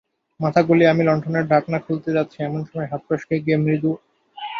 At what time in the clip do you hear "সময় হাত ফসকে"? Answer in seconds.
2.65-3.35